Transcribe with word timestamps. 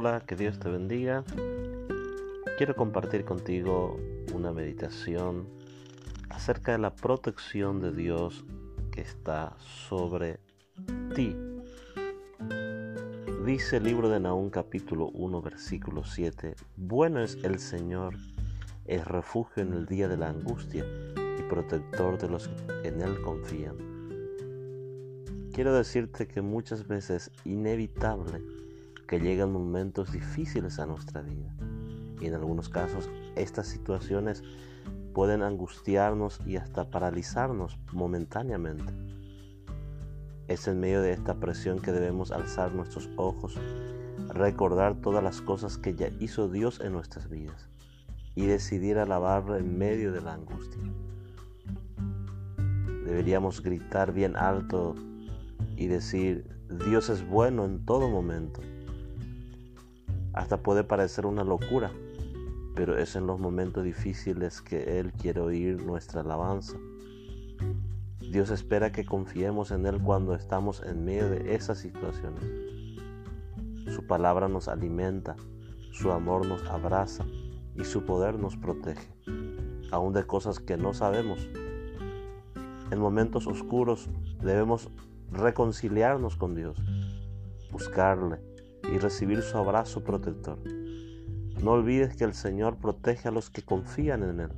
Hola, 0.00 0.22
que 0.24 0.36
Dios 0.36 0.60
te 0.60 0.68
bendiga. 0.68 1.24
Quiero 2.56 2.76
compartir 2.76 3.24
contigo 3.24 3.98
una 4.32 4.52
meditación 4.52 5.48
acerca 6.30 6.70
de 6.70 6.78
la 6.78 6.94
protección 6.94 7.80
de 7.80 7.90
Dios 7.90 8.44
que 8.92 9.00
está 9.00 9.56
sobre 9.58 10.38
ti. 11.16 11.34
Dice 13.44 13.78
el 13.78 13.82
libro 13.82 14.08
de 14.08 14.20
Naúm 14.20 14.50
capítulo 14.50 15.08
1 15.14 15.42
versículo 15.42 16.04
7, 16.04 16.54
Bueno 16.76 17.20
es 17.20 17.36
el 17.42 17.58
Señor, 17.58 18.14
es 18.84 19.04
refugio 19.04 19.64
en 19.64 19.72
el 19.72 19.86
día 19.86 20.06
de 20.06 20.16
la 20.16 20.28
angustia 20.28 20.84
y 21.16 21.42
protector 21.50 22.18
de 22.18 22.28
los 22.28 22.46
que 22.46 22.88
en 22.88 23.02
Él 23.02 23.20
confían. 23.22 23.74
Quiero 25.52 25.74
decirte 25.74 26.28
que 26.28 26.40
muchas 26.40 26.86
veces 26.86 27.32
es 27.32 27.44
inevitable 27.44 28.40
que 29.08 29.18
llegan 29.18 29.50
momentos 29.50 30.12
difíciles 30.12 30.78
a 30.78 30.86
nuestra 30.86 31.22
vida. 31.22 31.52
Y 32.20 32.26
en 32.26 32.34
algunos 32.34 32.68
casos 32.68 33.10
estas 33.34 33.66
situaciones 33.66 34.44
pueden 35.14 35.42
angustiarnos 35.42 36.40
y 36.46 36.56
hasta 36.56 36.90
paralizarnos 36.90 37.78
momentáneamente. 37.92 38.92
Es 40.46 40.68
en 40.68 40.78
medio 40.78 41.00
de 41.00 41.12
esta 41.12 41.34
presión 41.40 41.80
que 41.80 41.90
debemos 41.90 42.30
alzar 42.30 42.74
nuestros 42.74 43.08
ojos, 43.16 43.58
recordar 44.28 44.94
todas 45.00 45.24
las 45.24 45.40
cosas 45.40 45.78
que 45.78 45.94
ya 45.94 46.10
hizo 46.20 46.48
Dios 46.48 46.80
en 46.80 46.92
nuestras 46.92 47.28
vidas 47.30 47.68
y 48.34 48.46
decidir 48.46 48.98
alabarlo 48.98 49.56
en 49.56 49.78
medio 49.78 50.12
de 50.12 50.20
la 50.20 50.34
angustia. 50.34 50.82
Deberíamos 53.04 53.62
gritar 53.62 54.12
bien 54.12 54.36
alto 54.36 54.94
y 55.76 55.86
decir, 55.86 56.46
Dios 56.86 57.08
es 57.08 57.26
bueno 57.26 57.64
en 57.64 57.84
todo 57.86 58.10
momento 58.10 58.60
hasta 60.38 60.62
puede 60.62 60.84
parecer 60.84 61.26
una 61.26 61.42
locura, 61.42 61.90
pero 62.76 62.96
es 62.96 63.16
en 63.16 63.26
los 63.26 63.40
momentos 63.40 63.82
difíciles 63.82 64.62
que 64.62 65.00
Él 65.00 65.12
quiere 65.12 65.40
oír 65.40 65.82
nuestra 65.82 66.20
alabanza. 66.20 66.76
Dios 68.20 68.50
espera 68.50 68.92
que 68.92 69.04
confiemos 69.04 69.72
en 69.72 69.84
Él 69.84 70.00
cuando 70.00 70.36
estamos 70.36 70.80
en 70.84 71.04
medio 71.04 71.28
de 71.28 71.56
esas 71.56 71.78
situaciones. 71.78 72.44
Su 73.92 74.06
palabra 74.06 74.46
nos 74.46 74.68
alimenta, 74.68 75.34
su 75.90 76.12
amor 76.12 76.46
nos 76.46 76.64
abraza 76.68 77.26
y 77.74 77.82
su 77.82 78.04
poder 78.04 78.38
nos 78.38 78.56
protege, 78.56 79.12
aun 79.90 80.12
de 80.12 80.22
cosas 80.22 80.60
que 80.60 80.76
no 80.76 80.94
sabemos. 80.94 81.48
En 82.92 83.00
momentos 83.00 83.48
oscuros 83.48 84.08
debemos 84.40 84.88
reconciliarnos 85.32 86.36
con 86.36 86.54
Dios, 86.54 86.80
buscarle, 87.72 88.38
y 88.92 88.98
recibir 88.98 89.42
su 89.42 89.56
abrazo 89.58 90.02
protector. 90.02 90.58
No 91.62 91.72
olvides 91.72 92.16
que 92.16 92.24
el 92.24 92.34
Señor 92.34 92.76
protege 92.76 93.28
a 93.28 93.30
los 93.32 93.50
que 93.50 93.62
confían 93.62 94.22
en 94.22 94.40
Él. 94.40 94.52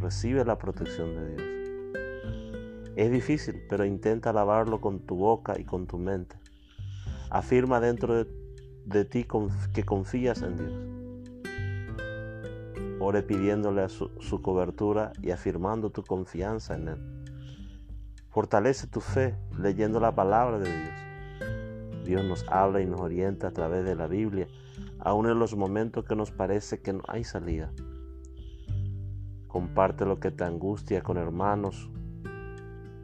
Recibe 0.00 0.44
la 0.44 0.58
protección 0.58 1.14
de 1.14 1.34
Dios. 1.34 1.42
Es 2.96 3.10
difícil, 3.10 3.62
pero 3.68 3.84
intenta 3.84 4.30
alabarlo 4.30 4.80
con 4.80 5.00
tu 5.00 5.16
boca 5.16 5.58
y 5.58 5.64
con 5.64 5.86
tu 5.86 5.98
mente. 5.98 6.36
Afirma 7.30 7.80
dentro 7.80 8.24
de, 8.84 9.04
ti 9.04 9.26
que 9.72 9.84
confías 9.84 10.42
en 10.42 10.56
Dios. 10.56 10.72
Ore 13.00 13.22
pidiéndole 13.22 13.88
su, 13.88 14.10
su 14.20 14.42
cobertura 14.42 15.12
y 15.22 15.30
afirmando 15.30 15.90
tu 15.90 16.02
confianza 16.02 16.74
en 16.74 16.88
Él. 16.88 17.24
Fortalece 18.30 18.86
tu 18.86 19.00
fe 19.00 19.36
leyendo 19.58 20.00
la 20.00 20.14
palabra 20.14 20.58
de 20.58 20.70
Dios 20.70 21.05
Dios 22.06 22.24
nos 22.24 22.46
habla 22.48 22.80
y 22.80 22.86
nos 22.86 23.00
orienta 23.00 23.48
a 23.48 23.50
través 23.50 23.84
de 23.84 23.96
la 23.96 24.06
Biblia, 24.06 24.46
aun 25.00 25.28
en 25.28 25.38
los 25.38 25.56
momentos 25.56 26.04
que 26.04 26.16
nos 26.16 26.30
parece 26.30 26.80
que 26.80 26.92
no 26.92 27.02
hay 27.08 27.24
salida. 27.24 27.72
Comparte 29.48 30.06
lo 30.06 30.20
que 30.20 30.30
te 30.30 30.44
angustia 30.44 31.02
con 31.02 31.16
hermanos, 31.16 31.90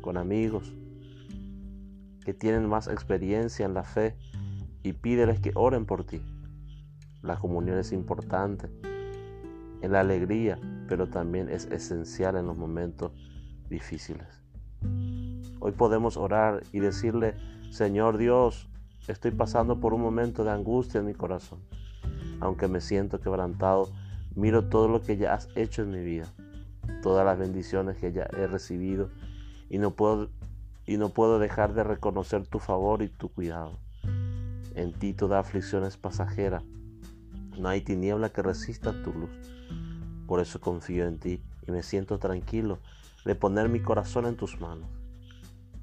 con 0.00 0.16
amigos 0.16 0.72
que 2.24 2.32
tienen 2.32 2.68
más 2.68 2.86
experiencia 2.86 3.66
en 3.66 3.74
la 3.74 3.82
fe 3.82 4.16
y 4.82 4.92
pídeles 4.92 5.40
que 5.40 5.52
oren 5.54 5.86
por 5.86 6.04
ti. 6.04 6.22
La 7.22 7.36
comunión 7.36 7.78
es 7.78 7.92
importante 7.92 8.70
en 9.80 9.92
la 9.92 10.00
alegría, 10.00 10.58
pero 10.88 11.08
también 11.08 11.48
es 11.48 11.66
esencial 11.66 12.36
en 12.36 12.46
los 12.46 12.56
momentos 12.56 13.12
difíciles. 13.68 14.42
Hoy 15.60 15.72
podemos 15.72 16.16
orar 16.16 16.62
y 16.72 16.80
decirle, 16.80 17.34
Señor 17.70 18.18
Dios, 18.18 18.68
Estoy 19.08 19.32
pasando 19.32 19.80
por 19.80 19.94
un 19.94 20.00
momento 20.00 20.44
de 20.44 20.52
angustia 20.52 21.00
en 21.00 21.06
mi 21.06 21.14
corazón. 21.14 21.58
Aunque 22.40 22.68
me 22.68 22.80
siento 22.80 23.20
quebrantado, 23.20 23.90
miro 24.36 24.68
todo 24.68 24.86
lo 24.86 25.02
que 25.02 25.16
ya 25.16 25.34
has 25.34 25.48
hecho 25.56 25.82
en 25.82 25.90
mi 25.90 26.04
vida, 26.04 26.26
todas 27.02 27.26
las 27.26 27.36
bendiciones 27.36 27.96
que 27.96 28.12
ya 28.12 28.28
he 28.36 28.46
recibido 28.46 29.10
y 29.68 29.78
no 29.78 29.90
puedo, 29.90 30.30
y 30.86 30.98
no 30.98 31.08
puedo 31.08 31.40
dejar 31.40 31.74
de 31.74 31.82
reconocer 31.82 32.46
tu 32.46 32.60
favor 32.60 33.02
y 33.02 33.08
tu 33.08 33.28
cuidado. 33.28 33.72
En 34.74 34.92
ti 34.92 35.12
toda 35.12 35.40
aflicción 35.40 35.84
es 35.84 35.96
pasajera. 35.96 36.62
No 37.58 37.68
hay 37.68 37.80
tiniebla 37.80 38.30
que 38.30 38.42
resista 38.42 38.92
tu 39.02 39.12
luz. 39.12 39.30
Por 40.28 40.40
eso 40.40 40.60
confío 40.60 41.06
en 41.06 41.18
ti 41.18 41.42
y 41.66 41.72
me 41.72 41.82
siento 41.82 42.18
tranquilo 42.18 42.78
de 43.24 43.34
poner 43.34 43.68
mi 43.68 43.80
corazón 43.80 44.26
en 44.26 44.36
tus 44.36 44.60
manos. 44.60 44.88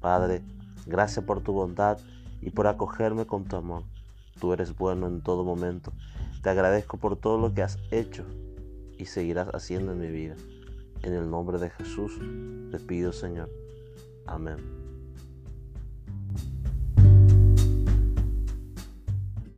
Padre, 0.00 0.42
gracias 0.86 1.24
por 1.24 1.40
tu 1.40 1.52
bondad 1.52 1.98
y 2.40 2.50
por 2.50 2.66
acogerme 2.66 3.26
con 3.26 3.44
tu 3.44 3.56
amor. 3.56 3.82
Tú 4.40 4.52
eres 4.52 4.76
bueno 4.76 5.06
en 5.06 5.22
todo 5.22 5.44
momento. 5.44 5.92
Te 6.42 6.50
agradezco 6.50 6.98
por 6.98 7.16
todo 7.16 7.38
lo 7.38 7.54
que 7.54 7.62
has 7.62 7.78
hecho 7.90 8.24
y 8.98 9.06
seguirás 9.06 9.48
haciendo 9.48 9.92
en 9.92 10.00
mi 10.00 10.08
vida. 10.08 10.36
En 11.02 11.14
el 11.14 11.30
nombre 11.30 11.58
de 11.58 11.70
Jesús 11.70 12.18
te 12.70 12.78
pido, 12.78 13.12
Señor. 13.12 13.50
Amén. 14.26 14.85